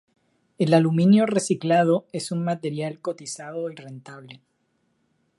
[0.57, 4.41] El aluminio reciclado es un material cotizado y rentable.